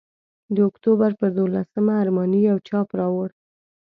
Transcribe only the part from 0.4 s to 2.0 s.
د اکتوبر پر دوولسمه